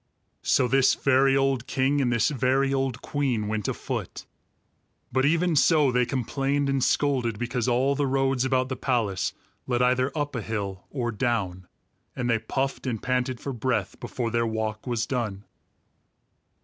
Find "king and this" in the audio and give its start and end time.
1.67-2.29